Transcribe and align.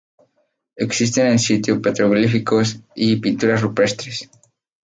Existen 0.77 1.27
en 1.27 1.33
el 1.33 1.39
sitio 1.39 1.79
petroglifos 1.79 2.79
y 2.95 3.17
pinturas 3.17 3.61
rupestres. 3.61 4.31